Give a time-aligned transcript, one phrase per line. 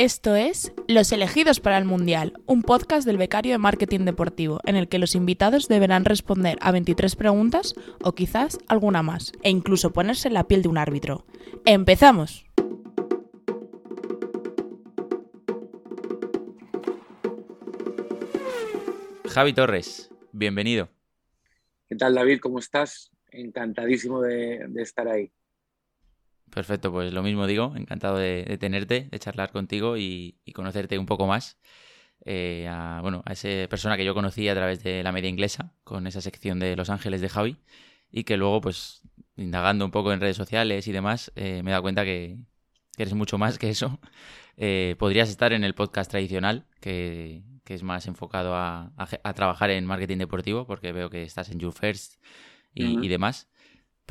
[0.00, 4.74] Esto es Los elegidos para el Mundial, un podcast del becario de marketing deportivo, en
[4.76, 9.92] el que los invitados deberán responder a 23 preguntas o quizás alguna más, e incluso
[9.92, 11.26] ponerse en la piel de un árbitro.
[11.66, 12.46] ¡Empezamos!
[19.28, 20.88] Javi Torres, bienvenido.
[21.90, 22.40] ¿Qué tal David?
[22.40, 23.10] ¿Cómo estás?
[23.32, 25.30] Encantadísimo de, estar ahí.
[26.50, 31.26] Perfecto, pues lo mismo digo, encantado de, tenerte, de charlar contigo y, conocerte un poco
[31.26, 31.58] más.
[32.24, 35.72] Eh, a, bueno, a esa persona que yo conocí a través de la media inglesa,
[35.84, 37.56] con esa sección de Los Ángeles de Javi,
[38.10, 39.02] y que luego, pues,
[39.36, 42.38] indagando un poco en redes sociales y demás, eh, me he dado cuenta que,
[42.98, 44.00] eres mucho más que eso.
[44.62, 48.92] Eh, podrías estar en el podcast tradicional, que, es más enfocado a,
[49.34, 52.22] trabajar en marketing deportivo, porque veo que estás en You First
[52.74, 53.48] y, y demás.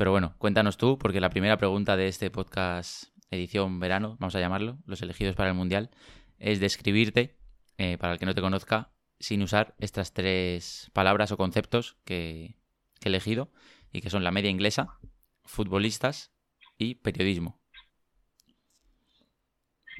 [0.00, 4.40] Pero bueno, cuéntanos tú, porque la primera pregunta de este podcast edición verano, vamos a
[4.40, 5.90] llamarlo, los elegidos para el Mundial,
[6.38, 7.36] es describirte,
[7.76, 12.56] eh, para el que no te conozca, sin usar estas tres palabras o conceptos que,
[13.04, 13.50] he elegido
[13.92, 14.98] y que son la media inglesa,
[15.44, 16.32] futbolistas
[16.78, 17.60] y periodismo.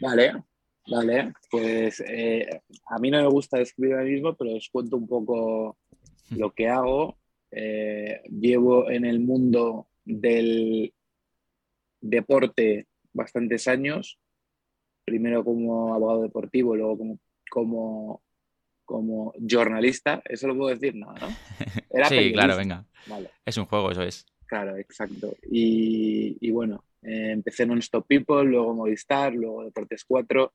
[0.01, 0.33] Vale,
[0.91, 1.35] vale.
[1.51, 5.77] Pues eh, a mí no me gusta describir ahora mismo, pero os cuento un poco
[6.31, 7.19] lo que hago.
[7.53, 10.93] Eh, llevo en el mundo del
[12.01, 14.19] deporte bastantes años,
[15.05, 17.19] primero como abogado deportivo, luego como,
[17.51, 18.23] como,
[18.85, 21.29] como jornalista, eso lo puedo decir, no, ¿no?
[22.09, 22.85] sí, claro, venga.
[23.45, 24.27] Es un juego, eso es.
[24.47, 25.37] Claro, exacto.
[25.51, 30.53] Y, bueno, eh, empecé en Stop People, luego Movistar, luego Deportes 4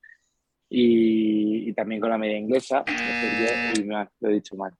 [0.68, 2.84] y, también con la media inglesa.
[3.74, 4.74] Y me lo he dicho mal.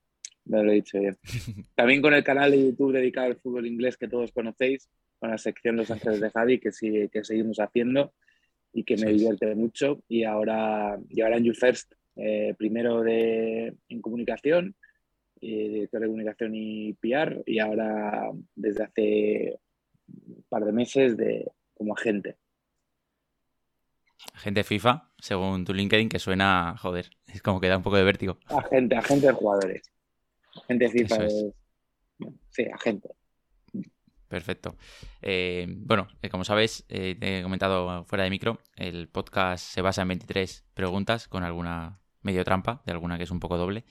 [0.46, 1.18] No lo he dicho bien.
[1.74, 5.38] También con el canal de YouTube dedicado al fútbol inglés que todos conocéis, con la
[5.38, 8.12] sección Los Ángeles de Javi, que, sigue, que seguimos haciendo
[8.72, 10.02] y que me divierte mucho.
[10.08, 14.74] Y ahora, y ahora en You First, eh, primero de, en comunicación,
[15.40, 19.58] eh, director de comunicación y PR, y ahora desde hace
[20.08, 22.36] un par de meses de, como agente.
[24.34, 28.04] Agente FIFA, según tu LinkedIn, que suena, joder, es como que da un poco de
[28.04, 28.38] vértigo.
[28.46, 29.90] Agente, agente de jugadores.
[30.62, 31.28] Agente FIFA
[32.50, 33.08] Sí, agente.
[34.28, 34.76] Perfecto.
[35.22, 39.82] Eh, bueno, eh, como sabes, eh, te he comentado fuera de micro, el podcast se
[39.82, 43.84] basa en 23 preguntas con alguna medio trampa, de alguna que es un poco doble.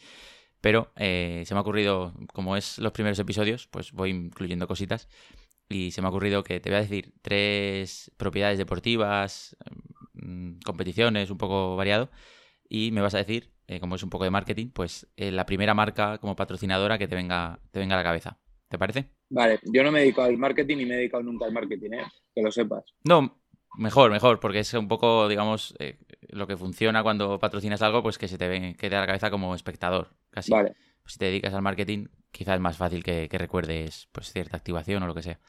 [0.59, 5.07] Pero se me ha ocurrido, como es los primeros episodios, pues voy incluyendo cositas.
[5.69, 9.55] Y se me ha ocurrido que te voy a decir tres propiedades deportivas,
[10.13, 12.09] mm, competiciones, un poco variado.
[12.67, 15.45] Y me vas a decir eh, como es un poco de marketing, pues eh, la
[15.45, 18.39] primera marca como patrocinadora que te venga, te venga a la cabeza.
[18.67, 19.09] ¿Te parece?
[19.29, 22.03] Vale, yo no me dedico al marketing ni me he dedicado nunca al marketing, ¿eh?
[22.33, 22.83] que lo sepas.
[23.03, 23.41] No,
[23.77, 25.97] mejor, mejor, porque es un poco, digamos, eh,
[26.29, 29.55] lo que funciona cuando patrocinas algo, pues que se te quede a la cabeza como
[29.55, 30.51] espectador, casi.
[30.51, 30.75] Vale.
[31.01, 34.57] Pues si te dedicas al marketing, quizás es más fácil que, que recuerdes pues cierta
[34.57, 35.39] activación o lo que sea.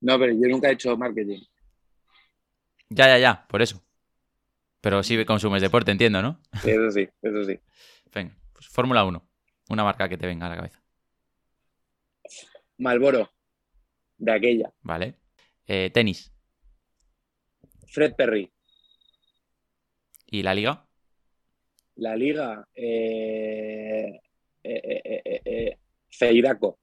[0.00, 1.40] No, pero yo nunca he hecho marketing.
[2.90, 3.82] Ya, ya, ya, por eso.
[4.80, 6.40] Pero sí consumes deporte, entiendo, ¿no?
[6.64, 7.58] Eso sí, eso sí.
[8.14, 9.22] Venga, pues Fórmula 1.
[9.70, 10.82] Una marca que te venga a la cabeza.
[12.78, 13.30] Malboro.
[14.16, 14.72] De aquella.
[14.82, 15.14] Vale.
[15.66, 16.32] Eh, tenis.
[17.86, 18.50] Fred Perry.
[20.26, 20.86] ¿Y la liga?
[21.96, 22.66] La liga.
[22.74, 24.20] Eh,
[24.62, 25.78] eh, eh
[26.10, 26.78] Feiraco.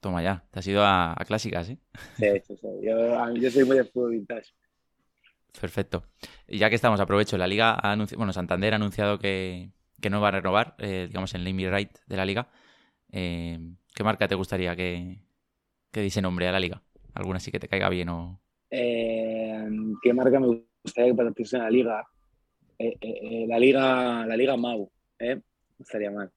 [0.00, 1.78] Toma ya, te has ido a, clásicas, ¿eh?
[2.16, 2.68] Sí, sí, sí.
[2.82, 4.52] Yo, yo soy muy de fútbol vintage.
[5.60, 6.04] Perfecto.
[6.48, 7.38] Ya que estamos, aprovecho.
[7.38, 9.70] La liga ha anunciado, bueno, Santander ha anunciado que,
[10.10, 12.48] no va a renovar, eh, digamos, el name right de la liga.
[13.10, 13.58] Eh,
[13.94, 15.22] ¿Qué marca te gustaría que,
[15.90, 16.82] que dice nombre a la liga?
[17.14, 18.40] ¿Alguna sí que te caiga bien o...?
[18.70, 19.68] Eh,
[20.02, 22.08] ¿Qué marca me gustaría que patrocine la liga?
[22.78, 24.26] la liga?
[24.26, 25.40] La liga Mau, ¿eh?
[25.78, 26.32] Estaría mal.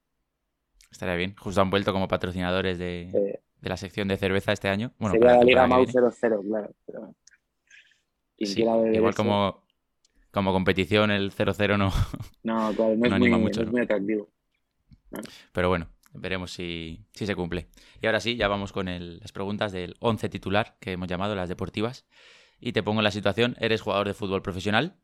[0.90, 1.34] Estaría bien.
[1.36, 4.92] Justo han vuelto como patrocinadores de, la sección de cerveza este año.
[4.98, 6.70] Bueno, Sería la liga Mau 00, claro.
[6.86, 7.14] Pero
[8.38, 9.62] igual como,
[10.30, 11.92] como competición el 0-0 no,
[12.42, 13.62] no, claro, no, es anima mucho.
[13.62, 14.28] es muy atractivo.
[15.52, 17.68] Pero bueno, veremos si, se cumple.
[18.00, 21.48] Y ahora sí, ya vamos con las preguntas del 11 titular que hemos llamado las
[21.48, 22.06] deportivas.
[22.58, 24.96] Y te pongo en la situación, eres jugador de fútbol profesional.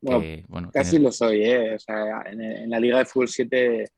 [0.00, 1.74] Bueno, casi lo soy, ¿eh?
[1.74, 3.90] O sea, en, la Liga de Fútbol 7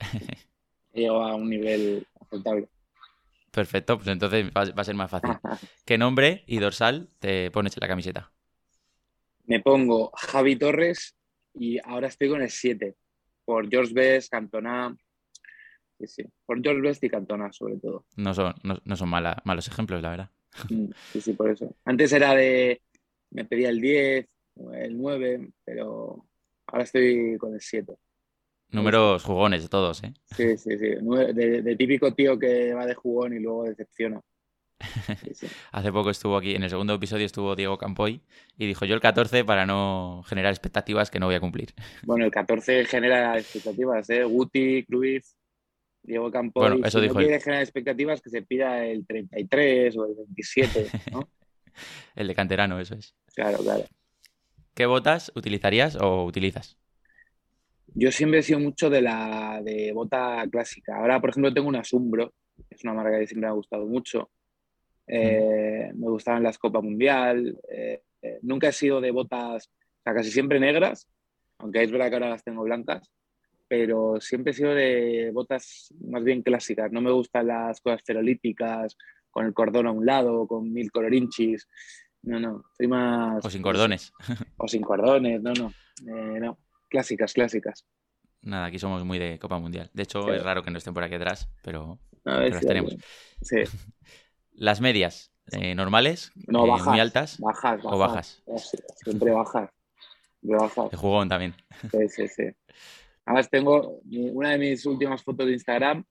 [0.92, 2.68] llego a un nivel aceptable.
[3.54, 5.30] Perfecto, pues entonces va, a ser más fácil.
[5.86, 8.32] ¿Qué nombre y dorsal te pones en la camiseta?
[9.44, 11.14] Me pongo Javi Torres
[11.54, 12.96] y ahora estoy con el 7,
[13.44, 14.96] por George Best, Cantona.
[16.00, 18.04] Sí, sí, por George Best y Cantona sobre todo.
[18.16, 20.30] No son, no, son malos ejemplos, la verdad.
[20.70, 21.76] Mm, sí, sí, por eso.
[21.84, 22.82] Antes era de,
[23.30, 24.26] me pedía el 10,
[24.72, 26.26] el 9, pero
[26.66, 27.94] ahora estoy con el 7.
[28.70, 30.12] Números jugones de todos, ¿eh?
[30.36, 30.88] Sí, sí, sí.
[31.34, 34.20] De, de, típico tío que va de jugón y luego decepciona.
[35.72, 38.20] Hace poco estuvo aquí, en el segundo episodio estuvo Diego Campoy
[38.58, 41.74] y dijo yo el 14 para no generar expectativas que no voy a cumplir.
[42.04, 44.24] Bueno, el 14 genera expectativas, ¿eh?
[44.24, 45.36] Guti, Cruz,
[46.02, 46.68] Diego Campoy.
[46.68, 50.14] Bueno, eso si dijo no quiere generar expectativas que se pida el 33 o el
[50.16, 51.28] 27, ¿no?
[52.16, 53.14] el de canterano, eso es.
[53.34, 53.84] Claro, claro.
[54.74, 56.76] ¿Qué botas utilizarías o utilizas?
[57.96, 60.96] Yo siempre he sido mucho de la de bota clásica.
[60.96, 62.34] Ahora, por ejemplo, tengo una Sumbro,
[62.68, 64.30] es una marca que siempre me ha gustado mucho.
[65.06, 67.56] Eh, me gustaban las Copa Mundial.
[67.70, 71.08] Eh, eh, nunca he sido de botas, o sea, casi siempre negras,
[71.58, 73.12] aunque es verdad que ahora las tengo blancas,
[73.68, 76.90] pero siempre he sido de botas más bien clásicas.
[76.90, 78.96] No me gustan las cosas ferolíticas,
[79.30, 81.68] con el cordón a un lado, con mil colorinchis.
[82.22, 83.44] No, no, soy más...
[83.44, 84.12] O sin cordones.
[84.56, 85.72] O sin cordones, no, no.
[86.40, 86.58] no,
[86.94, 87.84] clásicas, clásicas.
[88.42, 89.90] Nada, aquí somos muy de Copa Mundial.
[89.92, 92.96] De hecho, es raro que no estén por aquí atrás, pero, las tenemos.
[93.42, 93.56] Sí.
[94.52, 96.30] Las medias, eh, ¿normales?
[96.46, 96.86] No, eh, bajas.
[96.86, 97.40] ¿Muy altas?
[97.40, 97.92] Bajas, bajas.
[97.92, 98.42] ¿O bajas?
[99.02, 99.70] Siempre bajas.
[100.40, 100.90] Siempre bajas.
[100.92, 101.56] De jugón también.
[101.90, 102.44] Sí, sí, sí.
[103.24, 106.04] Además tengo una de mis últimas fotos de Instagram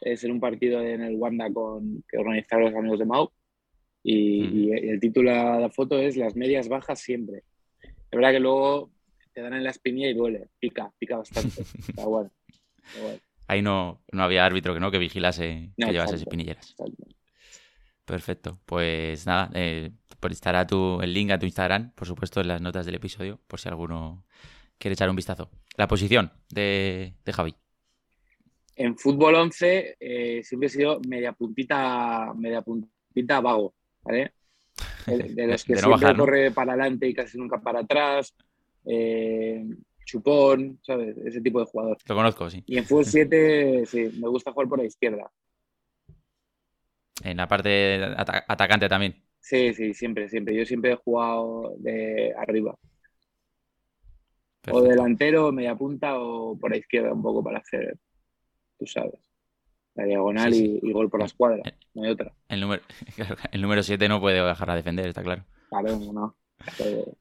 [0.00, 3.30] es en un partido en el Wanda con, que organizaron los amigos de Mau
[4.02, 7.42] y, y, el título de la foto es Las medias bajas siempre.
[7.82, 8.90] Es verdad que luego
[9.32, 11.62] te dan en la espinilla y duele, pica, pica bastante.
[11.88, 12.30] Está bueno.
[12.86, 13.18] Está bueno.
[13.48, 16.70] Ahí no, no había árbitro que no que vigilase No, que llevase espinilleras.
[16.70, 17.04] exacto.
[18.04, 18.58] Perfecto.
[18.66, 19.90] Pues nada, eh,
[20.30, 23.60] estará tu, el link a tu Instagram, por supuesto, en las notas del episodio, por
[23.60, 24.24] si alguno
[24.78, 25.50] quiere echar un vistazo.
[25.76, 27.54] La posición de, de Javi.
[28.76, 34.32] En fútbol 11 eh, siempre he sido media puntita, media puntita vago, ¿vale?
[35.06, 36.24] De, de los que De no siempre bajar, ¿no?
[36.24, 38.34] corre para adelante y casi nunca para atrás.
[38.84, 39.64] Eh,
[40.04, 41.16] chupón, ¿sabes?
[41.18, 41.96] Ese tipo de jugador.
[42.06, 42.62] Lo conozco, sí.
[42.66, 45.30] Y en fútbol 7, sí, me gusta jugar por la izquierda.
[47.22, 48.02] En la parte
[48.48, 49.22] atacante también.
[49.40, 50.54] Sí, sí, siempre, siempre.
[50.56, 52.76] Yo siempre he jugado de arriba.
[54.70, 57.96] O delantero, media punta o por la izquierda un poco para hacer,
[58.78, 59.18] tú sabes,
[59.94, 60.80] la diagonal Sí, sí.
[60.82, 61.62] Y, y gol por la escuadra.
[61.94, 62.32] No hay otra.
[62.48, 62.82] El número,
[63.16, 65.44] claro, el número 7 no puede bajar a defender, está claro.
[65.70, 66.36] Claro, no.
[66.76, 67.16] Pero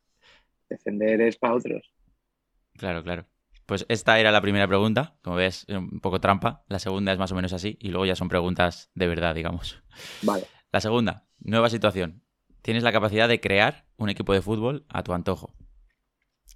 [0.69, 1.93] defender es para otros.
[2.77, 3.27] Claro, claro.
[3.65, 6.63] Pues esta era la primera pregunta, como ves, un poco trampa.
[6.67, 9.83] La segunda es más o menos así, y luego ya son preguntas de verdad, digamos.
[10.21, 10.47] Vale.
[10.71, 12.23] La segunda, nueva situación.
[12.61, 15.55] Tienes la capacidad de crear un equipo de fútbol a tu antojo.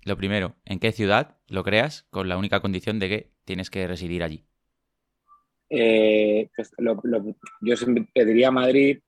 [0.05, 3.85] Lo primero, ¿en qué ciudad lo creas con la única condición de que tienes que
[3.87, 4.45] residir allí?
[5.69, 8.99] Eh, pues lo- lo- yo siempre pediría Madrid,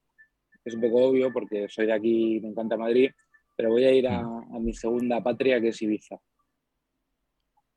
[0.66, 3.12] es un poco obvio porque soy de aquí y me encanta Madrid,
[3.56, 6.18] pero voy a ir a, a mi segunda patria que es Ibiza.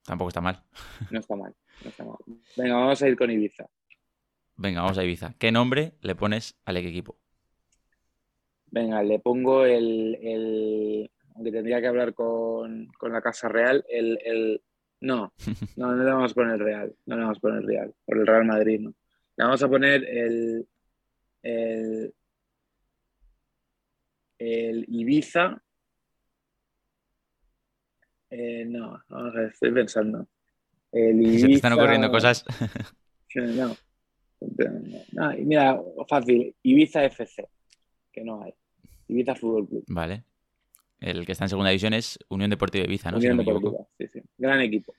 [0.04, 0.62] Tampoco está mal.
[1.10, 1.54] No está mal,
[1.84, 2.16] no está mal.
[2.56, 3.68] Venga, vamos a ir con Ibiza.
[4.56, 5.34] Venga, vamos a Ibiza.
[5.38, 7.18] ¿Qué nombre le pones al equipo?
[8.70, 14.18] Venga, le pongo el, el- aunque tendría que hablar con, con la Casa Real, el,
[14.24, 14.62] el-
[15.00, 15.32] no,
[15.76, 17.94] no, no le vamos a poner el Real, no le vamos a poner el Real,
[18.04, 18.90] por el Real Madrid, no.
[19.36, 20.68] Le vamos a poner el,
[21.42, 22.14] el,
[24.38, 25.62] el Ibiza.
[28.30, 29.02] Eh, no,
[29.32, 30.26] ver, estoy pensando.
[30.92, 32.44] El Se te están Ibiza- ocurriendo cosas.
[33.34, 33.76] no.
[35.12, 36.54] No, y mira, fácil.
[36.62, 37.48] Ibiza FC,
[38.12, 38.54] que no hay.
[39.08, 39.84] Ibiza Fútbol Club.
[39.88, 40.22] Vale.
[41.00, 43.20] El que está en segunda división es Unión Deportiva Ibiza, ¿no?
[43.20, 43.70] Si Unión no equivoco.
[43.70, 44.22] Deportiva, sí, sí.
[44.36, 44.94] Gran equipo.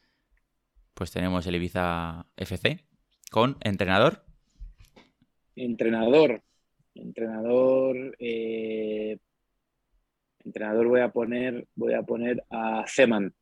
[0.93, 2.83] Pues tenemos el Ibiza FC
[3.31, 4.23] con entrenador.
[5.55, 6.41] Entrenador.
[6.95, 8.15] Entrenador.
[8.19, 9.17] eh,
[10.49, 11.67] entrenador voy a poner.
[11.75, 13.33] Voy a poner a Zeman.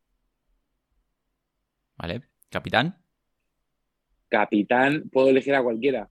[1.98, 2.22] ¿Vale?
[2.50, 2.96] Capitán,
[4.30, 6.10] Capitán, puedo elegir a cualquiera.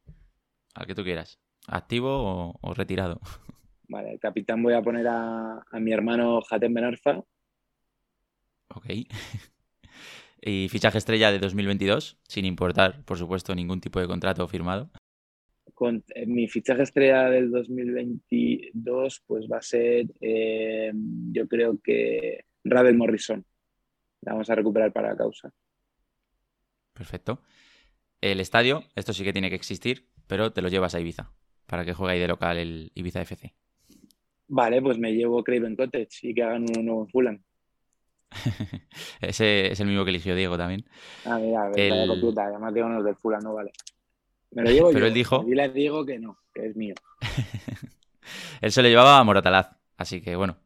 [0.74, 1.38] al que tú quieras.
[1.66, 3.20] ¿Activo o, o retirado?
[3.88, 7.22] Vale, el capitán voy a poner a, a mi hermano Jatem Benarfa.
[8.68, 8.86] Ok.
[10.42, 14.90] y fichaje estrella de 2022, sin importar, por supuesto, ningún tipo de contrato firmado.
[15.74, 22.44] Con, eh, mi fichaje estrella del 2022 pues va a ser, eh, yo creo que
[22.64, 23.44] Ravel Morrison.
[24.22, 25.52] La vamos a recuperar para la causa.
[26.92, 27.42] Perfecto.
[28.20, 31.32] El estadio, esto sí que tiene que existir, pero te lo llevas a Ibiza,
[31.66, 33.54] para que juegue ahí de local el Ibiza FC.
[34.48, 37.42] Vale, pues me llevo Craven Cottage y que hagan uno nuevo en Fulham.
[39.20, 40.84] Ese es el mismo que eligió Diego también.
[41.24, 42.46] Ah, mira, El- vaya completa.
[42.46, 43.72] Además tengo unos del Fulham, no vale.
[44.52, 45.06] Me lo llevo Pero yo.
[45.06, 46.94] él dijo- Dile a Diego que no, que es mío.
[48.60, 50.56] Él se lo llevaba a Moratalaz, así que bueno,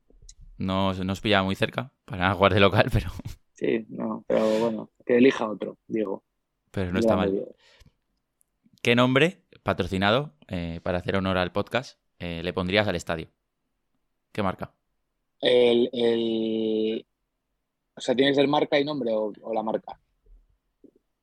[0.58, 3.10] No, no os pillaba muy cerca para jugar de local, pero,
[3.54, 6.24] Sí, no, pero bueno, que elija otro, Diego.
[6.70, 7.46] pero no está mal.
[8.82, 13.28] ¿Qué nombre patrocinado, eh, para hacer honor al podcast, eh, le pondrías al estadio?
[14.32, 14.72] ¿Qué marca?
[15.40, 17.06] El, el...
[17.94, 20.00] O sea, ¿tiene que ser marca y nombre o, o la marca?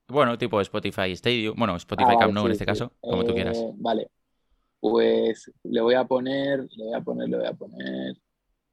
[0.10, 2.72] Bueno, tipo Spotify Stadium, bueno, Spotify Ah, Camp Nou en este sí.
[2.72, 3.58] caso, como tú Eh, quieras.
[3.78, 4.10] Vale.
[4.80, 8.16] Pues le voy a poner, le voy a poner, le voy a poner.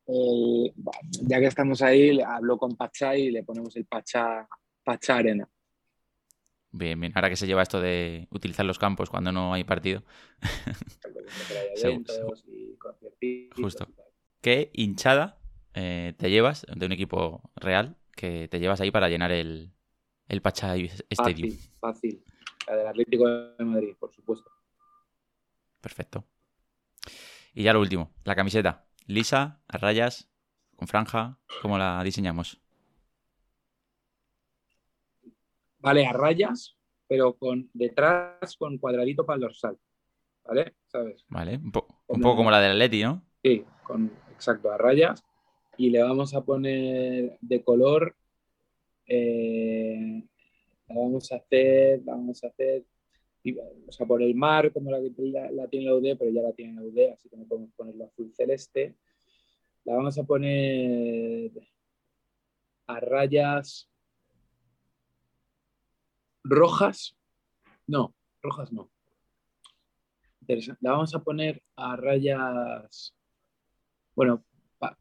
[0.06, 0.92] el- va,
[1.26, 4.46] ya que estamos ahí, hablo con Pachá y le ponemos el Pachá,
[4.84, 5.48] Pachá Arena.
[6.72, 7.12] Bien, bien.
[7.14, 10.02] Ahora que se lleva esto de utilizar los campos cuando no hay partido.
[13.20, 13.88] Y Justo.
[14.40, 15.38] ¿Qué hinchada
[15.74, 19.73] eh, te llevas de un equipo real que te llevas ahí para llenar el,
[20.28, 20.74] el Pachá
[21.10, 21.50] Stadium?
[21.56, 22.24] Fácil, fácil.
[22.66, 24.50] La del Atlético de Madrid, por supuesto.
[25.80, 26.24] Perfecto.
[27.52, 28.86] Y ya lo último, la camiseta.
[29.06, 30.30] Lisa, a rayas,
[30.76, 32.60] con franja, ¿cómo la diseñamos?
[35.78, 36.76] Vale, a rayas,
[37.06, 39.78] pero con detrás con cuadradito para el dorsal.
[40.44, 40.74] ¿Vale?
[40.86, 41.24] ¿Sabes?
[41.28, 41.56] ¿Vale?
[41.56, 43.22] Un, po- un Como- poco como la del Atleti, ¿no?
[43.42, 45.22] Sí, con exacto, a rayas.
[45.76, 48.16] Y le vamos a poner de color.
[49.06, 50.22] Eh,
[50.88, 52.84] la vamos a hacer, la vamos a hacer.
[53.42, 56.42] y, O sea, por el mar, como la, la, la tiene la UD, pero ya
[56.42, 58.94] la tiene la UD, así que no podemos ponerlo azul celeste.
[59.84, 61.50] La vamos a poner
[62.86, 63.90] a rayas
[66.42, 67.16] rojas.
[67.86, 68.90] No, rojas no.
[70.40, 70.80] Interesante.
[70.82, 73.14] La vamos a poner a rayas.
[74.14, 74.44] Bueno,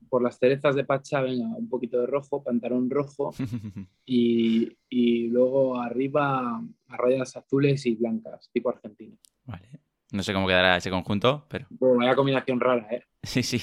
[0.09, 3.33] por las cerezas de Pacha, venga, un poquito de rojo, pantalón rojo
[4.05, 9.17] y, y luego arriba a rayas azules y blancas, tipo argentino.
[9.45, 9.67] vale.
[10.11, 13.03] No sé cómo quedará ese conjunto, pero Bueno, vaya combinación rara, ¿eh?
[13.23, 13.59] sí, sí.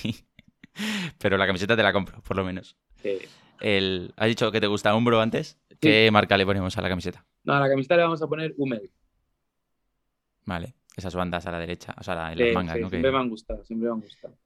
[1.19, 2.76] Pero la camiseta te la compro, por lo menos.
[2.97, 3.19] Sí.
[3.61, 4.12] El...
[4.17, 5.59] ¿Has dicho que te gusta Umbro antes?
[5.81, 7.25] ¿Qué marca le ponemos a la camiseta?
[7.45, 8.90] No, a la camiseta le vamos a poner Hummel.
[10.45, 10.75] Vale.
[10.97, 12.87] Esas bandas a la derecha, o sea, en Sí, las mangas, sí, ¿no?
[12.88, 14.37] Que- Siempre me han gustado, siempre me han gustado.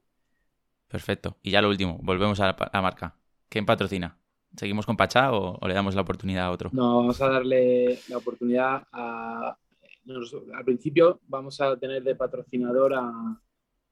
[0.94, 1.36] Perfecto.
[1.42, 3.16] Y ya lo último, volvemos a la, pa- a la marca.
[3.48, 4.16] ¿Quién patrocina?
[4.56, 6.70] ¿Seguimos con Pachá o, o le damos la oportunidad a otro?
[6.72, 9.58] No, vamos a darle la oportunidad a.
[10.04, 13.40] nos- al principio vamos a tener de patrocinador a-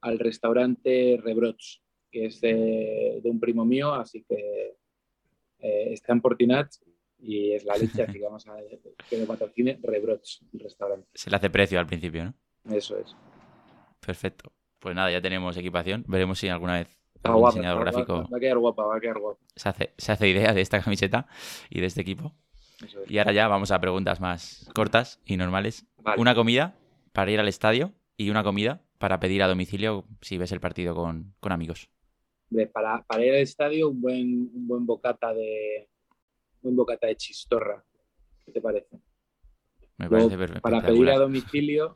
[0.03, 4.77] al restaurante Rebrots, que es de, de un primo mío, así que
[5.59, 6.71] eh, está en Portinat
[7.19, 8.55] y es la leche, así que vamos a
[9.11, 11.09] que lo patrocine Rebrots, el restaurante.
[11.15, 12.35] Se le hace precio al principio, ¿no?
[12.77, 13.17] Eso es.
[14.07, 14.53] Perfecto.
[14.83, 16.05] Pues nada, ya tenemos equipación.
[16.09, 18.97] Veremos si alguna vez Está algún guapa, diseñador va, gráfico va a quedar guapa, va
[18.97, 19.41] a quedar guapa.
[19.55, 21.29] se hace, se hace idea de esta camiseta
[21.71, 22.33] y de este equipo.
[22.85, 22.97] Es.
[23.09, 25.87] Y ahora ya vamos a preguntas más cortas y normales.
[25.99, 26.21] Vale.
[26.21, 26.75] Una comida
[27.13, 30.95] para ir al estadio y una comida para pedir a domicilio si ves el partido
[30.97, 31.89] con, con amigos.
[32.73, 35.89] Para, para ir al estadio, un buen, un buen bocata de
[36.57, 37.85] un buen bocata de chistorra.
[38.45, 38.99] ¿Qué te parece?
[39.97, 41.95] Me Luego, parece per- para pedir a domicilio.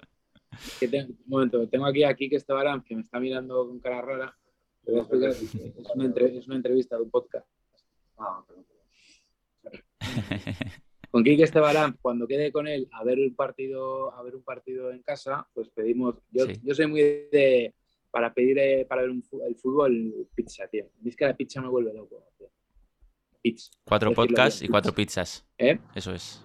[0.81, 4.01] Que te- un momento, tengo aquí a Quique Estebarán que me está mirando con cara
[4.03, 4.37] rara.
[4.85, 7.47] Le voy a explicar, es, una entre- es una entrevista de un podcast.
[11.11, 14.91] Con Quique Estebarán, cuando quede con él a ver un partido, a ver un partido
[14.91, 16.17] en casa, pues pedimos.
[16.31, 16.61] Yo, Sí.
[16.63, 17.75] yo soy muy de
[18.11, 20.87] para pedir eh, para ver un el fútbol pizza, tío.
[21.05, 22.23] Es que la pizza me vuelve loco.
[22.39, 22.49] tío.
[23.41, 23.71] Pizza.
[23.85, 25.47] Cuatro podcasts y cuatro pizzas.
[25.59, 25.79] ¿Eh?
[25.95, 26.43] Eso es.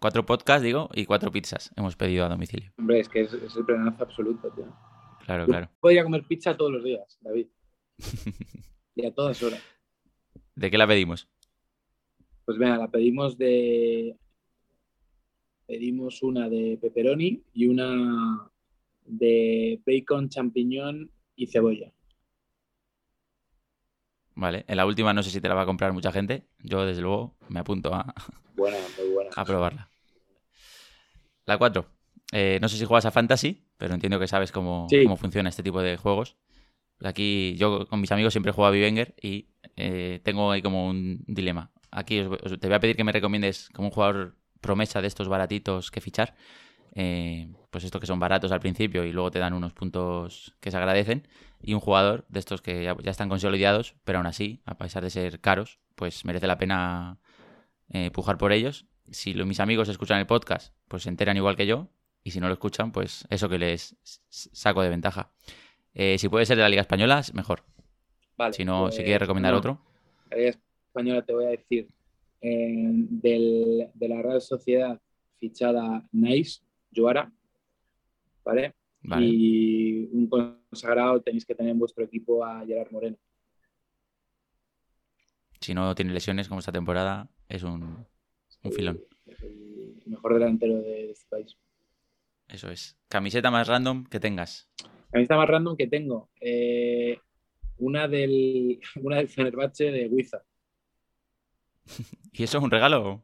[0.00, 2.72] Cuatro podcasts, digo, y cuatro pizzas hemos pedido a domicilio.
[2.78, 4.64] Hombre, es que es, es el planazo absoluto, tío.
[5.26, 5.70] Claro, Yo claro.
[5.78, 7.46] podría comer pizza todos los días, David.
[8.96, 9.62] Y a todas horas.
[10.56, 11.28] ¿De qué la pedimos?
[12.44, 14.18] Pues venga, la pedimos de.
[15.66, 18.50] Pedimos una de pepperoni y una
[19.04, 21.92] de bacon, champiñón y cebolla.
[24.34, 24.64] Vale.
[24.66, 26.46] En la última no sé si te la va a comprar mucha gente.
[26.58, 28.12] Yo, desde luego, me apunto a,
[28.56, 29.30] Buena, muy buena.
[29.36, 29.89] a probarla.
[31.50, 31.86] La 4.
[32.60, 35.02] no sé si juegas a Fantasy, pero entiendo que sabes cómo, Sí.
[35.02, 36.36] cómo funciona este tipo de juegos.
[37.02, 41.24] Aquí yo con mis amigos siempre juego a Vivenger y eh, tengo ahí como un
[41.26, 41.72] dilema.
[41.90, 45.08] Aquí os- os- te voy a pedir que me recomiendes como un jugador promesa de
[45.08, 46.36] estos baratitos que fichar.
[46.94, 50.70] Eh, pues estos que son baratos al principio y luego te dan unos puntos que
[50.70, 51.26] se agradecen.
[51.62, 55.02] Y un jugador de estos que ya, ya están consolidados, pero aún así, a pesar
[55.02, 57.18] de ser caros, pues merece la pena
[57.88, 58.86] eh, pujar por ellos.
[59.10, 61.88] Si lo- mis amigos escuchan el podcast, pues se enteran igual que yo.
[62.22, 63.96] Y si no lo escuchan, pues eso que les
[64.28, 65.32] saco de ventaja.
[65.94, 67.64] Eh, si puede ser de la Liga Española, es mejor.
[68.36, 69.80] Vale, Si no, si pues, quieres recomendar no, otro.
[70.30, 71.88] La Liga Española te voy a decir.
[72.42, 72.74] eh,
[73.10, 74.98] del- de la Real Sociedad
[75.38, 76.62] fichada Nice,
[76.94, 77.30] Joara.
[78.44, 78.74] ¿Vale?
[79.02, 79.26] Vale.
[79.26, 83.16] Y un consagrado tenéis que tener en vuestro equipo a Gerard Moreno.
[85.60, 88.06] si no tiene lesiones como esta temporada, es un,
[88.62, 89.00] un filón.
[89.26, 91.56] Es el mejor delantero de, este país.
[92.48, 92.98] Eso es.
[93.08, 94.68] Camiseta más random que tengas.
[95.10, 96.30] Camiseta más random que tengo.
[96.40, 97.18] eh,
[97.80, 100.42] una del, una del Fenerbahce de Huiza.
[102.32, 103.22] ¿Y eso es un regalo?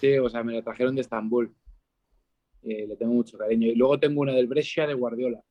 [0.00, 1.54] Sí, o sea, me la trajeron de Estambul.
[2.62, 3.68] Eh, le tengo mucho cariño.
[3.68, 5.42] Y luego tengo una del Brescia de Guardiola.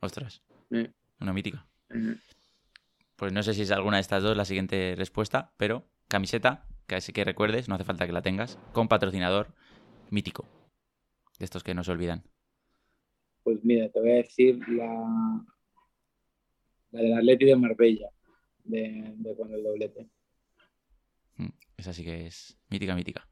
[0.00, 0.42] Ostras.
[0.70, 0.92] Eh.
[1.20, 1.66] Una mítica.
[3.16, 6.96] Pues no sé si es alguna de estas dos la siguiente respuesta, pero camiseta, que
[6.96, 9.48] así que recuerdes, no hace falta que la tengas, con patrocinador
[10.10, 10.46] mítico.
[11.38, 12.22] De estos que no se olvidan.
[13.42, 15.44] Pues mira, te voy a decir la,
[16.92, 18.08] la del Atleti de Marbella,
[18.64, 20.08] de, de cuando el doblete.
[21.36, 23.28] Mm, Esa sí que es mítica, mítica.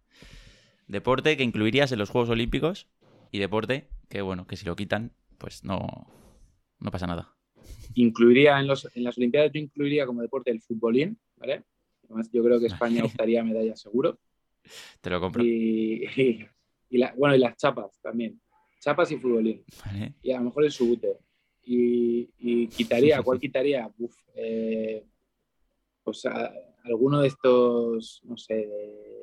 [0.89, 2.89] Deporte que incluirías en los Juegos Olímpicos
[3.31, 5.79] y deporte que, bueno, que si lo quitan, pues no,
[6.81, 7.35] no pasa nada.
[7.95, 11.65] Incluiría en, los, en las Olimpiadas, yo incluiría como deporte el futbolín, ¿vale?
[12.13, 12.67] Además, yo creo que
[13.01, 14.19] España optaría a medalla seguro.
[15.01, 15.43] Te lo compro.
[15.43, 16.47] Y, y-
[16.91, 18.39] y la- bueno, y las chapas también.
[18.81, 19.65] Chapas y futbolín.
[19.87, 20.15] ¿vale?
[20.23, 21.17] Y a lo mejor el subute.
[21.65, 23.91] Y, y quitaría, ¿cuál quitaría?
[23.99, 25.05] Uf, eh,
[26.05, 26.53] pues a-
[26.85, 29.23] alguno de estos, no sé, de-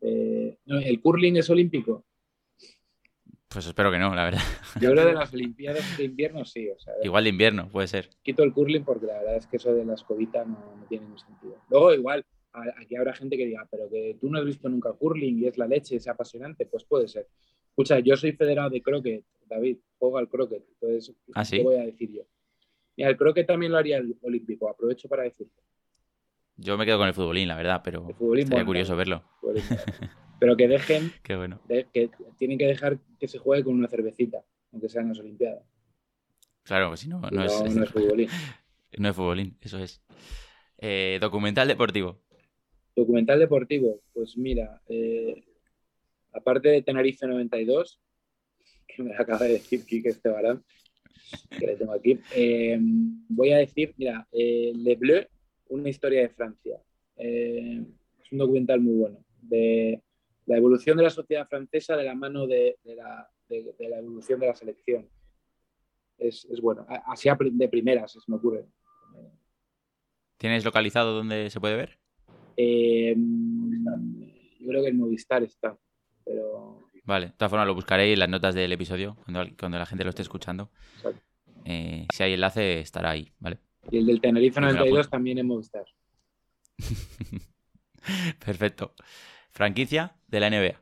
[0.00, 2.05] de- no, el curling es olímpico.
[3.56, 4.42] Pues espero que no, la verdad.
[4.82, 8.10] Yo creo de las Olimpiadas de invierno sí, o sea, Igual de invierno, puede ser.
[8.22, 11.04] quito el curling porque la verdad es que eso de la escobita no, no tiene
[11.04, 11.56] ningún sentido.
[11.70, 15.38] Luego igual, aquí habrá gente que diga, pero que tú no has visto nunca curling
[15.38, 17.28] y es la leche, es apasionante, pues puede ser.
[17.70, 21.56] Escucha, yo soy federado de croquet, David, juego al croquet, entonces, ¿Ah, sí?
[21.56, 22.24] ¿qué voy a decir yo?
[22.94, 25.62] Mira, el croquet también lo haría el olímpico, aprovecho para decirte.
[26.58, 29.22] Yo me quedo con el futbolín, la verdad, pero El futbolín, estaría bueno, curioso verlo.
[30.38, 31.60] Pero que dejen, Qué bueno.
[31.68, 35.62] de- que tienen que dejar que se juegue con una cervecita, aunque sean las Olimpiadas.
[36.62, 38.28] Claro, pues si no, No, no, es, no es futbolín.
[38.98, 40.02] no es futbolín, eso es.
[40.78, 42.20] Eh, documental deportivo.
[42.94, 45.42] Documental deportivo, pues mira, eh,
[46.32, 48.00] aparte de Tenerife 92,
[48.88, 50.64] que me acaba de decir Quique Estebarán,
[51.58, 55.24] que le tengo aquí, eh, voy a decir, mira, Le Bleu,
[55.68, 56.78] una historia de Francia.
[57.16, 60.02] Es un documental muy bueno, de
[60.46, 63.98] la evolución de la sociedad francesa de la mano de, de la, de- de la
[63.98, 65.08] evolución de la selección.
[66.18, 68.66] Es, es bueno, así de primeras se me ocurre.
[70.38, 71.98] ¿Tienes localizado dónde se puede ver?
[72.56, 75.78] Eh, yo creo que el Movistar está,
[76.24, 79.86] pero Vale, de todas formas lo buscaré en las notas del episodio, cuando, cuando la
[79.86, 80.70] gente lo esté escuchando.
[81.64, 83.58] Eh, si hay enlace, estará ahí, ¿vale?
[83.90, 85.10] Y el del Tenerife Y me la 92 apunto.
[85.10, 85.84] también en Movistar.
[88.44, 88.94] Perfecto.
[89.50, 90.80] Franquicia de la NBA.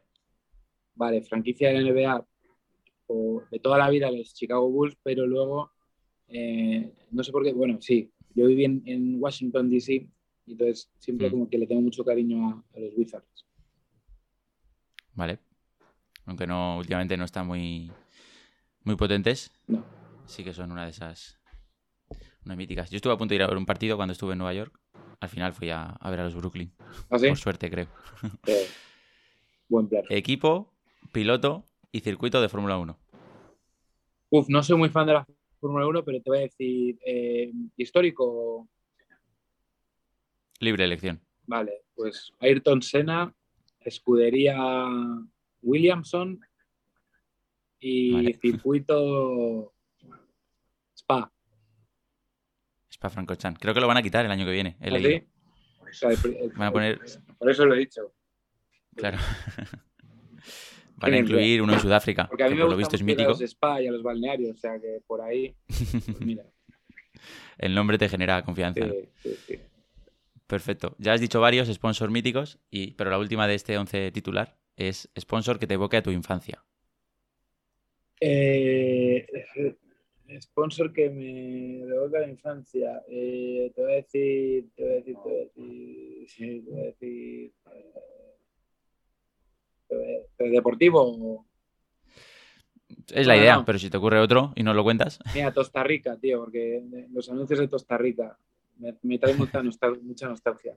[0.96, 2.26] Vale, franquicia de la NBA
[3.07, 5.72] o de toda la vida los Chicago Bulls, pero luego
[6.28, 9.92] eh, no sé por qué, bueno, sí, yo viví en, en Washington DC
[10.46, 11.30] y entonces siempre Mm.
[11.30, 13.46] como que le tengo mucho cariño a, a los Wizards.
[15.14, 15.38] Vale.
[16.26, 17.92] Aunque no, últimamente no están muy,
[18.83, 19.52] muy potentes.
[19.66, 19.85] No.
[20.26, 21.38] Sí que son una de esas.
[22.44, 22.90] Unas míticas.
[22.90, 24.78] Yo estuve a punto de ir a ver un partido cuando estuve en Nueva York.
[25.20, 26.72] Al final fui a, a ver a los Brooklyn.
[27.11, 27.28] ¿Así?
[27.28, 27.88] Por suerte, creo.
[28.46, 28.66] Eh,
[29.68, 30.05] buen plan.
[30.11, 30.72] Equipo,
[31.12, 32.98] piloto y circuito de Fórmula 1.
[34.31, 35.27] Uf, no soy muy fan de la
[35.61, 38.68] Fórmula 1, pero te voy a decir eh, histórico.
[40.61, 41.20] Libre elección.
[41.46, 43.35] Vale, pues Ayrton Senna,
[43.81, 44.57] escudería
[45.62, 46.40] Williamson
[47.81, 48.38] y Vale.
[48.40, 49.72] circuito
[50.96, 51.31] Spa.
[52.90, 53.61] Spa Francorchamps.
[53.61, 54.77] Creo que lo van a quitar el año que viene.
[54.81, 55.03] He ¿Así?
[55.03, 55.27] leído.
[55.83, 57.00] O sea, el pri- el- Van a poner-
[57.38, 58.12] Por eso lo he dicho.
[58.96, 59.18] Claro.
[60.96, 62.28] Van a incluir uno en Sudáfrica.
[62.28, 63.28] Porque a mí que me por lo visto es ir a mítico.
[63.30, 66.44] los spa y a los balnearios, o sea que por ahí, pues mira.
[67.59, 68.87] El nombre te genera confianza.
[68.87, 68.92] ¿no?
[68.92, 69.59] sí, sí, sí.
[70.46, 70.94] Perfecto.
[70.98, 75.11] Ya has dicho varios sponsors míticos, y, pero la última de este 11 titular es
[75.18, 76.64] sponsor que te evoque a tu infancia.
[78.20, 79.26] Eh,
[80.40, 83.02] sponsor que me revoca la infancia.
[83.09, 86.70] Eh, te voy a decir, te voy a decir, te voy a decir, sí, te
[86.70, 87.52] voy a decir.
[87.52, 89.73] eh, te voy a- pero
[90.38, 91.46] deportivo.
[93.12, 93.64] Es la No, idea, no.
[93.64, 97.28] pero si te ocurre otro y no lo cuentas, Mira, Costa Rica, tío, porque los
[97.30, 98.38] anuncios de Costa Rica
[98.78, 100.76] me, me traen mucha, nostal- mucha nostalgia.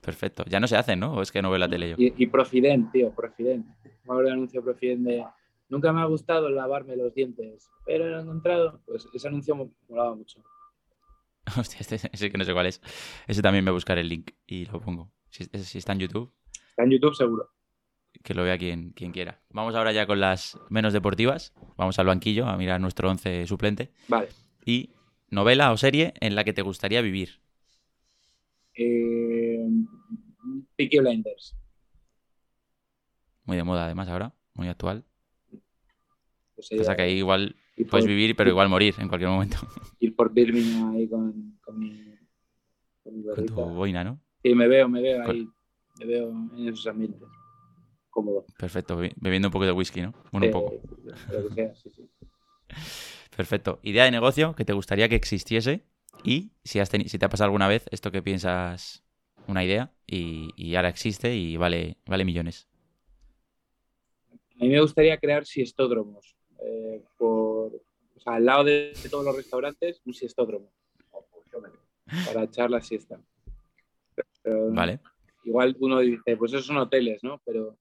[0.00, 0.44] perfecto.
[0.48, 1.14] Ya no se hacen, ¿no?
[1.14, 1.96] O es que no veo la tele yo.
[1.98, 3.66] Y, y Profident, tío, Profident.
[4.04, 5.24] Me del anuncio de Profident de
[5.68, 8.80] nunca me ha gustado lavarme los dientes, pero lo he encontrado.
[8.84, 10.42] Pues ese anuncio me molaba mucho.
[11.58, 12.80] Hostia, este ese que no sé cuál es.
[13.26, 15.10] Ese también me buscaré el link y lo pongo.
[15.30, 16.32] Si está en YouTube,
[16.70, 17.50] Está en YouTube seguro.
[18.24, 19.38] Que lo vea quien, quien quiera.
[19.50, 21.52] Vamos ahora ya con las menos deportivas.
[21.76, 23.92] Vamos al banquillo a mirar nuestro 11 suplente.
[24.08, 24.28] Vale.
[24.64, 24.90] Y
[25.30, 27.38] novela o serie en la que te gustaría vivir.
[28.76, 29.60] Eh,
[30.76, 31.54] Peaky Blinders.
[33.44, 34.32] Muy de moda, además, ahora.
[34.54, 35.04] Muy actual.
[36.54, 37.56] Pues O sea sería que ahí igual
[37.90, 39.58] puedes por- vivir, pero igual morir en cualquier momento.
[40.00, 42.14] Ir por Birmingham ahí con, con mi,
[43.02, 44.18] con mi Con tu boina, ¿no?
[44.42, 45.48] Sí, me veo, me veo Con- ahí.
[45.98, 47.20] Me veo en esos ambientes.
[48.14, 48.46] Cómodo.
[48.56, 48.96] Perfecto.
[48.96, 50.12] bebi- Bebiendo un poco de whisky, ¿no?
[50.32, 50.74] Bueno, un Eh, poco.
[51.32, 52.08] Lo que sea, sí, sí.
[53.36, 53.80] Perfecto.
[53.82, 55.84] Idea de negocio que te gustaría que existiese
[56.22, 59.02] y si, has si te ha pasado alguna vez esto que piensas
[59.48, 62.68] una idea y, y ahora existe y vale, vale millones.
[64.30, 66.36] A mí me gustaría crear siestódromos.
[66.60, 70.70] eh, por, o sea, al lado de todos los restaurantes, un siestódromo.
[72.26, 73.20] Para echar la siesta.
[74.42, 75.00] Pero Vale.
[75.44, 77.40] Igual uno dice, pues esos son hoteles, ¿no?
[77.44, 77.76] Pero,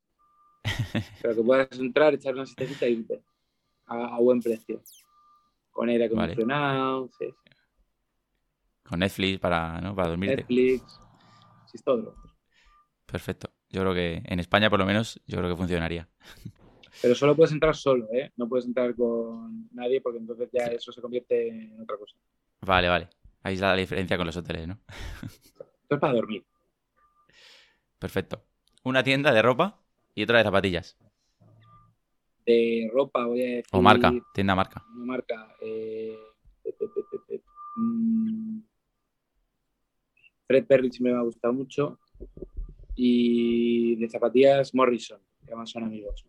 [1.21, 3.21] pero que puedas entrar, echar una siestecita y irte
[3.88, 4.82] a, a buen precio.
[5.71, 6.34] Con aire Vale.
[6.34, 7.52] acondicionado, sí, sí.
[8.84, 9.95] Con Netflix para, ¿no?
[9.95, 10.38] para dormirte.
[10.38, 10.99] Netflix,
[11.65, 12.15] siestódromos.
[13.06, 13.49] Perfecto.
[13.69, 16.08] Yo creo que en España, por lo menos, yo creo que funcionaría.
[17.02, 18.32] Pero solo puedes entrar solo, ¿eh?
[18.38, 22.15] No puedes entrar con nadie porque entonces ya eso se convierte en otra cosa.
[22.62, 23.10] Vale, vale.
[23.41, 24.80] Ahí está la diferencia con los hoteles, ¿no?
[25.23, 26.45] Esto es para dormir.
[27.99, 28.45] Perfecto.
[28.84, 29.83] Una tienda de ropa
[30.15, 30.97] y otra de zapatillas.
[32.45, 33.65] De ropa, voy a decir.
[33.71, 34.84] O marca, tienda marca.
[34.95, 35.56] Una marca.
[35.62, 36.17] eh,
[37.78, 38.60] mm,
[40.47, 41.99] Fred Perrich me ha gustado mucho.
[42.95, 46.26] Y de zapatillas Morrison, que además son amigos.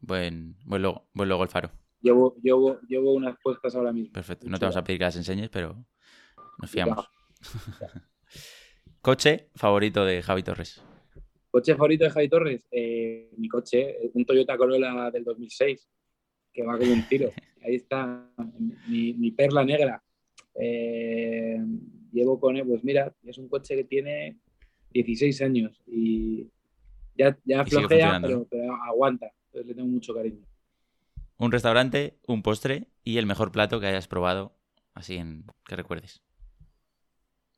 [0.00, 1.70] Buen, buen logo, buen logo el faro.
[2.00, 4.12] Llevo, llevo, llevo unas puestas ahora mismo.
[4.12, 4.46] Perfecto.
[4.48, 5.84] No te vamos a pedir que las enseñes, pero
[6.58, 7.10] nos fiamos.
[9.00, 10.82] Coche favorito de Javi Torres.
[11.50, 15.88] Coche favorito de Javi Torres, eh, mi coche, un Toyota Corolla del 2006,
[16.52, 17.30] que va como un tiro.
[17.64, 18.30] Ahí está
[18.86, 20.02] mi, mi perla negra.
[20.54, 21.58] Eh,
[22.12, 24.38] llevo con él, pues mira, es un coche que tiene
[24.90, 26.48] 16 años y
[27.16, 29.30] ya, ya Y flojea, pero, pero aguanta.
[29.46, 30.44] Entonces le tengo mucho cariño.
[31.38, 34.52] Un restaurante, un postre y el mejor plato que hayas probado,
[34.94, 36.20] así en que recuerdes.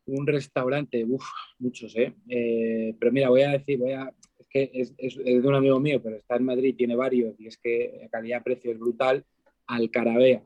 [0.07, 1.25] Un restaurante, uff,
[1.59, 2.15] muchos, ¿eh?
[2.29, 4.13] Eh, Pero mira, voy a decir, voy a.
[4.39, 7.39] Es que es, es- es de un amigo mío, pero está en Madrid, tiene varios,
[7.39, 9.25] y es que la calidad-precio es brutal.
[9.67, 10.43] Alcarabea.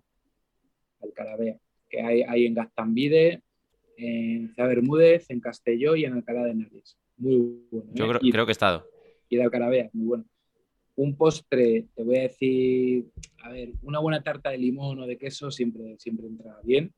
[1.02, 1.58] Alcarabea.
[1.88, 3.42] Que hay, hay en Gaztambide,
[3.96, 6.98] en Ciudad Bermúdez, en Castelló y en Alcalá de Henares.
[7.16, 7.36] Muy
[7.70, 7.86] bueno.
[7.90, 7.94] ¿eh?
[7.94, 8.86] Yo creo, y, creo que he estado.
[9.28, 10.24] y de Alcarabea, muy bueno.
[10.96, 13.06] Un postre, te voy a decir,
[13.42, 16.92] a ver, una buena tarta de limón o de queso siempre, siempre entra bien.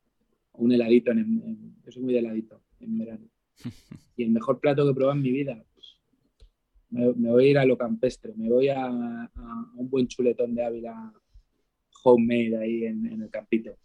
[0.59, 3.29] Un heladito, en, en- yo soy muy de heladito en verano.
[4.19, 6.01] Y el mejor plato que he probado en mi vida, pues,
[6.89, 10.55] me, me voy a ir a lo campestre, me voy a, a un buen chuletón
[10.55, 11.13] de Ávila
[12.03, 13.77] homemade ahí en, en el campito.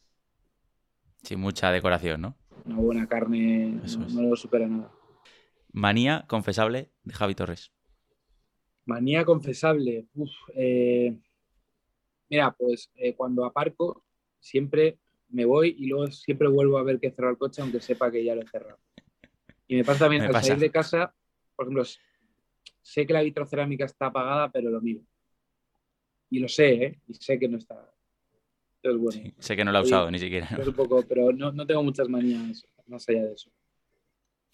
[1.23, 2.37] Sin mucha decoración, ¿no?
[2.65, 4.13] Una buena carne, Eso no, es.
[4.13, 4.91] no lo supera nada.
[5.73, 7.73] Manía confesable de Javi Torres.
[8.85, 10.07] Manía confesable.
[10.13, 11.17] Uf, eh,
[12.29, 14.03] mira, pues eh, cuando aparco
[14.39, 14.97] siempre
[15.31, 18.11] me voy y luego siempre vuelvo a ver que he cerrado el coche aunque sepa
[18.11, 18.79] que ya lo he cerrado.
[19.67, 20.47] Y me pasa también Me al pasa.
[20.47, 21.13] salir de casa,
[21.55, 21.83] por ejemplo,
[22.81, 25.01] sé que la vitrocerámica está apagada, pero lo miro.
[26.29, 26.99] Y lo sé, ¿eh?
[27.07, 27.75] Y sé que no está.
[28.83, 30.47] Entonces, bueno, Sí, sé que no ha Oye, usado ni siquiera.
[30.65, 33.51] un poco, pero no, no tengo muchas manías más allá de eso.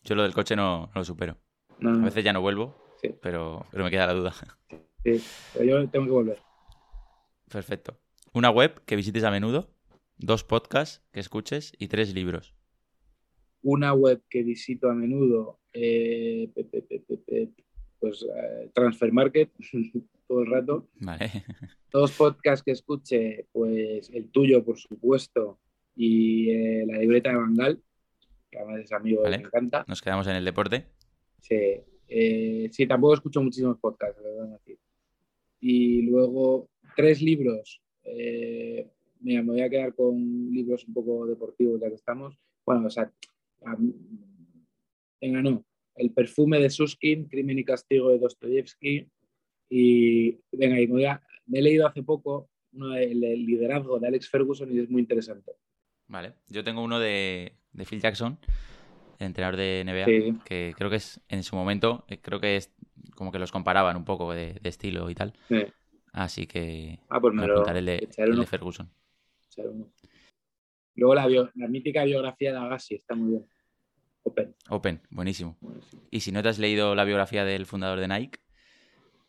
[0.04, 1.38] Yo lo del coche no, no lo supero.
[1.82, 3.13] A veces ya no vuelvo, Sí.
[3.22, 4.34] pero, pero me queda la duda.
[5.04, 5.22] sí,
[5.54, 6.40] pero yo tengo que volver.
[7.50, 7.98] Perfecto.
[8.34, 9.70] Una web que visites a menudo,
[10.18, 12.54] dos podcasts que escuches y tres libros.
[13.64, 17.50] una web que visito a menudo, eh, pe- pe- pe- pe- pe-
[18.00, 19.52] pues eh, Transfer Market,
[20.28, 20.88] todo el rato.
[21.02, 21.30] Vale.
[21.92, 25.60] Dos podcasts que escuche, pues el tuyo, por supuesto,
[25.96, 27.82] y eh, la libreta de Bangal,
[28.52, 29.38] que además es amigo Vale.
[29.40, 29.84] me encanta.
[29.88, 30.86] Nos quedamos en el deporte.
[31.42, 31.56] Sí,
[32.10, 34.78] eh, sí, tampoco escucho muchísimos podcasts, la verdad, decir.
[35.62, 37.82] Y luego, tres libros.
[38.04, 38.88] Eh,
[39.20, 40.16] mira, me voy a quedar con
[40.52, 42.38] libros un poco deportivos ya que estamos.
[42.66, 43.12] Bueno, o sea,
[45.22, 45.64] venga, no.
[45.96, 49.08] El perfume de Suskin, Crimen y Castigo de Dostoyevsky.
[49.70, 54.00] Y venga, y me, voy a- me he leído hace poco uno del del liderazgo
[54.00, 55.54] de Alex Ferguson y es muy interesante.
[56.08, 56.34] Vale.
[56.50, 58.38] Yo tengo uno de, de Phil Jackson,
[59.20, 60.34] entrenador de NBA, Sí.
[60.46, 62.72] que creo que es, en su momento, eh, creo que es
[63.16, 65.34] como que los comparaban un poco de, de estilo y tal.
[65.50, 65.64] Sí.
[66.14, 68.46] Así que Ah, pues me me lo apuntaré el de, el de.
[68.46, 68.90] Ferguson.
[69.58, 69.91] Echar uno.
[70.96, 73.48] Luego la, bio- la mítica biografía de Agassi está muy bien.
[74.24, 74.56] Open.
[74.70, 75.58] Open, buenísimo.
[75.62, 76.02] Buenísimo.
[76.12, 78.39] Y si no te has leído la biografía del fundador de Nike,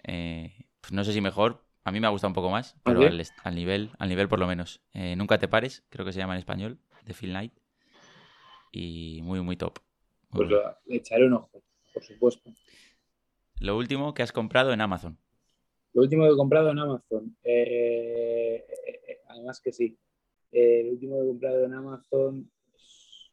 [0.05, 3.03] eh, pues no sé si mejor, a mí me ha gustado un poco más, pero
[3.03, 3.07] ¿sí?
[3.45, 4.81] al, nivel, al nivel por lo menos.
[4.95, 7.53] Eh, Nunca te pares, creo que se llama en español, de Phil Knight.
[8.73, 9.79] Y muy, muy top.
[10.31, 11.63] pues lo, le echaré un ojo,
[11.95, 12.51] por supuesto.
[13.61, 15.19] Lo último que has comprado en Amazon.
[15.95, 17.37] Lo último que he comprado en Amazon.
[17.45, 19.99] eh, eh, además que sí.
[20.53, 22.51] Eh, el último que he comprado en Amazon.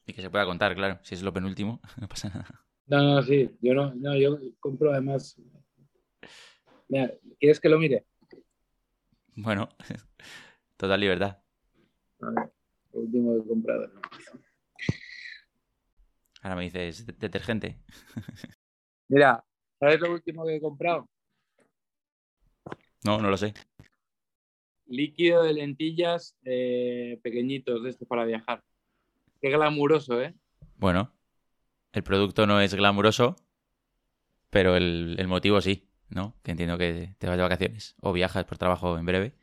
[0.05, 0.99] Y que se pueda contar, claro.
[1.03, 2.65] Si es lo penúltimo, no pasa nada.
[2.87, 3.49] No, no, sí.
[3.61, 5.39] Yo no, no, yo compro además.
[6.87, 8.05] Mira, ¿quieres que lo mire?
[9.35, 9.69] Bueno,
[10.77, 11.39] total libertad.
[12.21, 12.53] A ver,
[12.93, 14.45] lo último que he comprado en Amazon.
[16.41, 17.79] Ahora me dices, "¿De- detergente.
[19.07, 19.43] Mira,
[19.79, 21.09] ¿sabes lo último que he comprado?
[23.03, 23.53] No, no lo sé.
[24.87, 28.63] Líquido de lentillas eh, pequeñitos de estos para viajar.
[29.41, 30.33] Qué glamuroso, ¿eh?
[30.77, 31.11] Bueno,
[31.93, 33.35] el producto no es glamuroso,
[34.49, 36.35] pero el, el motivo sí, ¿no?
[36.43, 39.33] Que entiendo que te vas de vacaciones o viajas por trabajo en breve.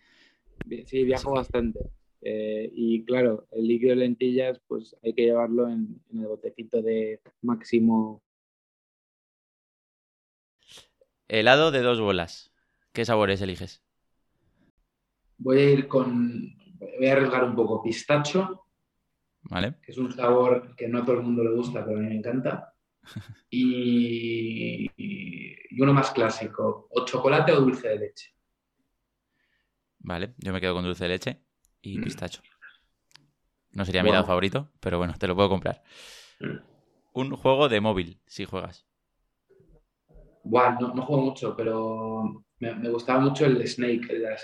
[0.86, 1.80] Sí, viajo bastante.
[2.20, 6.80] Eh, y claro, el líquido de lentillas, pues hay que llevarlo en, en el botecito
[6.80, 8.22] de máximo.
[11.28, 12.52] Helado de dos bolas.
[12.92, 13.82] ¿Qué sabores eliges?
[15.44, 16.08] Voy a ir con.
[16.98, 17.82] Voy a arriesgar un poco.
[17.82, 18.66] Pistacho,
[19.42, 19.74] ¿Vale?
[19.82, 22.08] que es un sabor que no a todo el mundo le gusta, pero a mí
[22.08, 22.74] me encanta.
[23.50, 28.34] Y, y uno más clásico, o chocolate o dulce de leche.
[30.00, 31.42] Vale, yo me quedo con dulce de leche
[31.80, 31.98] y Mm.
[31.98, 32.42] pistacho.
[33.72, 34.12] No sería mi Wow.
[34.12, 35.82] lado favorito, pero bueno, te lo puedo comprar.
[37.14, 38.84] Un juego de móvil, si juegas.
[40.44, 44.38] Buah, no, no juego mucho, pero me, me gustaba mucho el Snake, el de la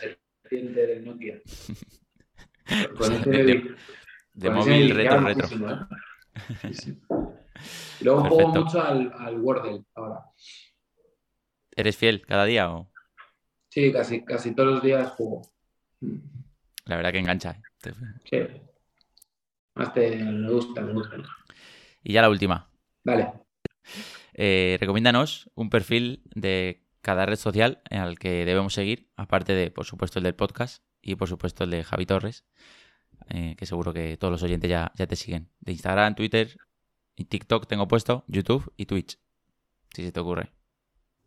[0.56, 1.40] del Nokia.
[2.98, 3.30] Con ese
[4.34, 5.42] De- móvil retro retro.
[5.48, 5.76] muchísimo, ¿eh?
[6.62, 7.00] Sí, sí.
[8.00, 10.20] Y luego juego mucho al, al Wordle ahora.
[11.74, 12.90] ¿Eres fiel cada día o...?
[13.70, 15.42] Sí, casi, casi todos los días juego.
[16.86, 17.60] La verdad que engancha.
[17.84, 17.92] ¿eh?
[18.24, 18.38] Sí.
[19.74, 21.16] Más te, me gusta, me gusta.
[22.02, 22.70] Y ya la última.
[23.04, 23.32] Vale.
[24.34, 29.86] Eh, recomiéndanos un perfil de cada red social al que debemos seguir, aparte de, por
[29.86, 32.44] supuesto, el del podcast y, por supuesto, el de Javi Torres,
[33.30, 35.48] eh, que seguro que todos los oyentes ya, ya te siguen.
[35.58, 36.54] De Instagram, Twitter
[37.16, 39.18] y TikTok tengo puesto, YouTube y Twitch,
[39.94, 40.52] si se te ocurre.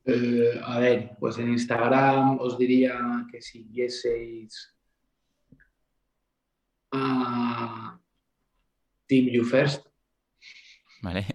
[0.05, 4.77] Eh, a ver, pues en Instagram os diría que siguieseis
[6.91, 7.99] a
[9.07, 9.87] Team You First.
[11.01, 11.25] ¿Vale?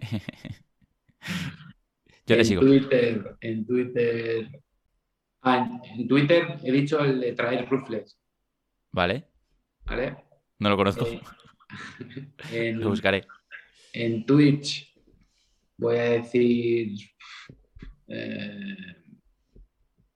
[2.26, 2.60] Yo le en sigo.
[2.62, 4.48] Twitter, en Twitter.
[5.42, 8.18] Ah, en, en Twitter he dicho el de traer rufles,
[8.92, 9.28] ¿Vale?
[9.84, 10.16] ¿vale?
[10.58, 11.06] No lo conozco.
[11.06, 11.20] Eh,
[12.52, 13.26] en, Lo buscaré.
[13.92, 14.92] en Twitch
[15.76, 16.96] voy a decir.
[18.08, 18.76] eh,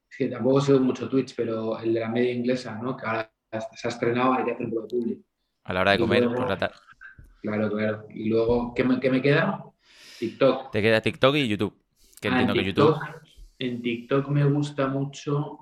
[0.09, 2.97] es que tampoco sigo mucho Twitch, pero el de la media inglesa, ¿no?
[2.97, 3.31] Que ahora
[3.75, 5.19] se ha estrenado, hay que hacer pro public.
[5.63, 6.75] A la hora de y comer luego- por la tarde.
[7.41, 8.05] Claro, claro.
[8.09, 9.63] Y luego, ¿qué me, qué me queda?
[10.19, 10.71] TikTok.
[10.71, 11.80] Te queda TikTok y YouTube.
[12.21, 12.93] Que Ah, entiendo en que YouTube.
[12.93, 13.21] TikTok,
[13.59, 15.57] En TikTok me gusta mucho,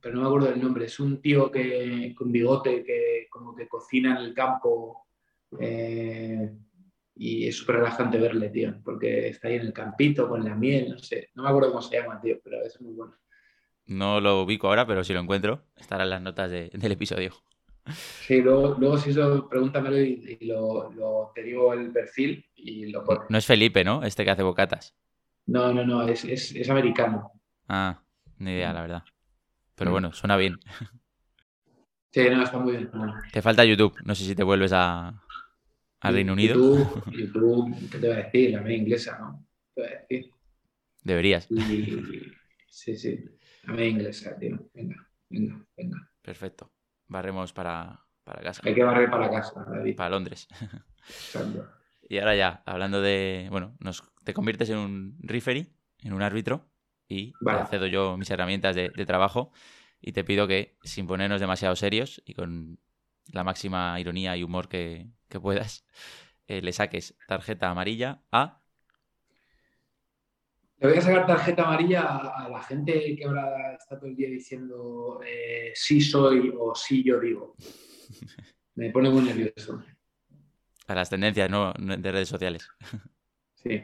[0.00, 0.84] pero no me acuerdo del nombre.
[0.86, 5.06] Es un tío que con bigote que como que cocina en el campo
[5.58, 6.50] eh,
[7.16, 10.90] y es súper relajante verle, tío, porque está ahí en el campito con la miel,
[10.90, 11.30] no sé.
[11.34, 13.14] No me acuerdo cómo se llama, tío, pero es muy bueno.
[13.86, 17.32] No lo ubico ahora, pero si lo encuentro, estará en las notas de- del episodio.
[17.92, 22.86] Sí, luego, luego si eso, pregúntamelo y, y lo, lo- te digo el perfil y
[22.86, 23.22] lo pones.
[23.28, 24.02] No es Felipe, ¿no?
[24.04, 24.94] Este que hace bocatas.
[25.46, 27.32] No, no, no, es, es, es americano.
[27.68, 28.02] Ah,
[28.38, 29.02] ni idea, la verdad.
[29.74, 29.92] Pero Mm.
[29.94, 30.58] bueno, suena bien.
[32.12, 32.90] Sí, no, está muy bien.
[33.32, 33.94] Te falta YouTube.
[34.04, 35.08] No sé si te vuelves a,
[36.00, 36.54] a Reino Unido.
[36.54, 38.50] YouTube, YouTube, ¿qué te voy a decir?
[38.50, 39.46] La media inglesa, ¿no?
[39.74, 40.30] Te voy a decir.
[41.04, 41.46] Deberías.
[41.50, 42.32] Y,
[42.68, 43.24] sí, sí,
[43.64, 44.68] la media inglesa, tío.
[44.74, 46.10] Venga, venga, venga.
[46.22, 46.70] Perfecto.
[47.10, 48.62] Barremos para, para casa.
[48.64, 49.96] Hay que barrer para casa, David.
[49.96, 50.48] Para Londres.
[51.06, 51.68] Exacto.
[52.08, 53.48] Y ahora ya, hablando de.
[53.50, 55.66] Bueno, nos, te conviertes en un referee,
[56.02, 56.70] en un árbitro,
[57.08, 57.64] y Vale.
[57.64, 59.52] te cedo yo mis herramientas de, de trabajo.
[60.00, 62.78] Y te pido que, sin ponernos demasiado serios y con
[63.26, 65.84] la máxima ironía y humor que, que puedas,
[66.46, 68.59] eh, le saques tarjeta amarilla a.
[70.80, 74.16] Le voy a sacar tarjeta amarilla a, a la gente que ahora está todo el
[74.16, 77.54] día diciendo eh, sí soy o sí yo digo.
[78.76, 79.82] Me pone muy nervioso.
[80.86, 81.72] a las tendencias ¿no?
[81.74, 82.68] de redes sociales.
[83.54, 83.82] Sí,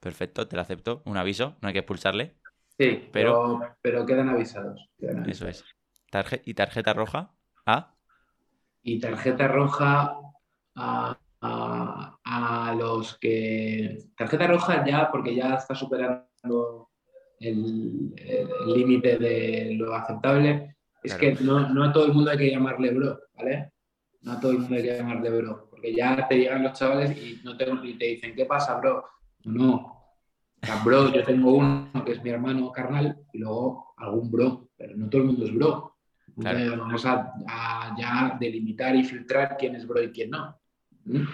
[0.00, 1.02] Perfecto, te lo acepto.
[1.04, 2.36] Un aviso, no hay que expulsarle.
[2.78, 4.88] sí, Pero- pero, pero quedan avisados.
[4.98, 5.62] quedan Eso es.
[6.10, 7.34] Tarje- y tarjeta roja
[7.66, 7.94] a.
[8.82, 10.16] y tarjeta roja
[10.74, 13.98] a, a- a los que.
[14.16, 16.88] Tarjeta roja ya, porque ya está superando
[17.40, 18.14] el
[18.66, 20.76] límite de lo aceptable.
[21.02, 21.38] Es Claro.
[21.38, 23.72] que no, no a todo el mundo hay que llamarle bro, ¿vale?
[24.20, 27.16] No a todo el mundo hay que llamarle bro, porque ya te llegan los chavales
[27.16, 29.06] y, no te, y te dicen, ¿qué pasa, bro?
[29.44, 29.96] No,
[30.84, 35.08] bro, yo tengo uno que es mi hermano carnal y luego algún bro, pero no
[35.08, 35.96] todo el mundo es bro.
[36.36, 37.32] Vamos a,
[37.98, 40.54] ya delimitar y filtrar quién es bro y quién no.
[41.04, 41.24] ¿Mm?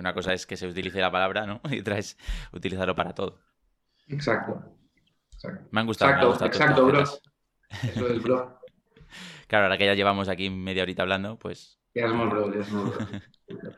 [0.00, 1.60] Una cosa es que se utilice la palabra, ¿no?
[1.70, 2.16] Y otra es
[2.52, 3.38] utilizarlo para todo.
[4.08, 4.64] Exacto.
[5.70, 6.12] Me han gustado.
[6.12, 7.02] Exacto, exacto bro.
[7.02, 8.60] Eso es bro.
[9.46, 11.78] claro, ahora que ya llevamos aquí media horita hablando, pues.
[11.94, 13.06] Ya somos bro, ya somos bro.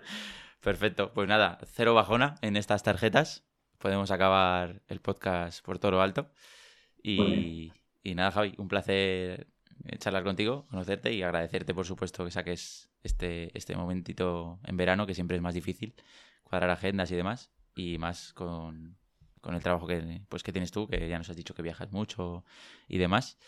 [0.61, 1.13] Perfecto.
[1.13, 3.45] Pues nada, cero bajona en estas tarjetas.
[3.79, 6.31] Podemos acabar el podcast por todo lo alto.
[7.03, 7.73] Y,
[8.05, 9.49] y nada, Javi, un placer
[9.99, 15.15] charlar contigo, conocerte y agradecerte, por supuesto, que saques este, este momentito en verano, que
[15.15, 15.95] siempre es más difícil
[16.43, 18.97] cuadrar agendas y demás, y más con,
[19.41, 21.93] con el trabajo que, pues, que tienes tú, que ya nos has dicho que viajas
[21.93, 22.45] mucho
[22.89, 23.39] y demás.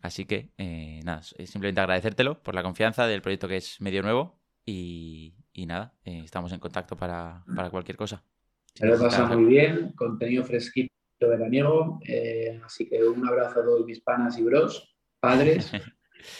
[0.00, 4.38] Así que, eh, nada, simplemente agradecértelo por la confianza del proyecto que es medio nuevo
[4.64, 8.22] y, y nada, eh, estamos en contacto para, para cualquier cosa.
[8.74, 13.84] Se lo pasa muy bien, contenido fresquito veraniego, eh, así que un abrazo a todos
[13.84, 15.72] mis panas y bros padres.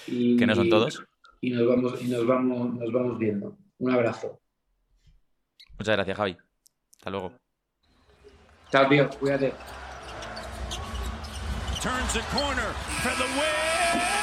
[0.07, 1.03] Y, que no son todos.
[1.41, 3.57] Y nos vamos, y nos vamos, nos vamos viendo.
[3.79, 4.41] Un abrazo.
[5.79, 6.37] Muchas gracias, Javi.
[6.97, 7.33] Hasta luego.
[8.71, 9.09] Chao, tío.
[9.21, 9.53] Cuídate.
[11.81, 12.73] Turns the corner
[13.03, 14.18] for the win.